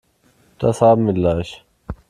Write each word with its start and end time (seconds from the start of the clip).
Das 0.57 0.81
haben 0.81 1.05
wir 1.05 1.13
gleich. 1.13 1.63